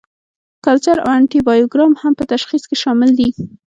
[0.65, 3.29] کلچر او انټي بایوګرام هم په تشخیص کې شامل دي.